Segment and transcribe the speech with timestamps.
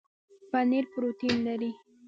[0.51, 1.71] پنیر پروټین لري